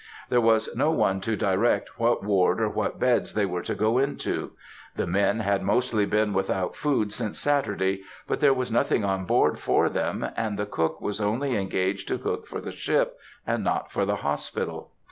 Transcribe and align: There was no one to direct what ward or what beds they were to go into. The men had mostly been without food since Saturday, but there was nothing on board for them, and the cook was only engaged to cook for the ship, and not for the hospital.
There 0.29 0.41
was 0.41 0.67
no 0.75 0.89
one 0.89 1.21
to 1.21 1.35
direct 1.37 1.99
what 1.99 2.23
ward 2.23 2.59
or 2.59 2.67
what 2.69 2.97
beds 2.99 3.35
they 3.35 3.45
were 3.45 3.61
to 3.61 3.75
go 3.75 3.99
into. 3.99 4.53
The 4.95 5.05
men 5.05 5.41
had 5.41 5.61
mostly 5.61 6.07
been 6.07 6.33
without 6.33 6.75
food 6.75 7.13
since 7.13 7.37
Saturday, 7.37 8.01
but 8.25 8.39
there 8.39 8.51
was 8.51 8.71
nothing 8.71 9.05
on 9.05 9.25
board 9.25 9.59
for 9.59 9.89
them, 9.89 10.25
and 10.35 10.57
the 10.57 10.65
cook 10.65 11.01
was 11.01 11.21
only 11.21 11.55
engaged 11.55 12.07
to 12.07 12.17
cook 12.17 12.47
for 12.47 12.59
the 12.59 12.71
ship, 12.71 13.19
and 13.45 13.63
not 13.63 13.91
for 13.91 14.03
the 14.05 14.15
hospital. 14.25 14.89